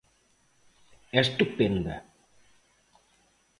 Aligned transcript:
É 1.17 1.19
estupenda. 1.25 1.95